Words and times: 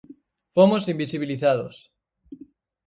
Fomos 0.55 0.89
invisibilizados. 0.93 1.75